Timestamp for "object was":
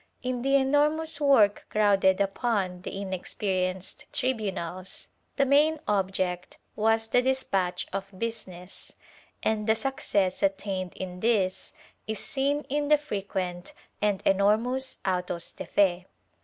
5.87-7.05